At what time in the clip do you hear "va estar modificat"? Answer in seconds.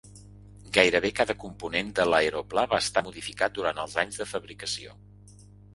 2.73-3.57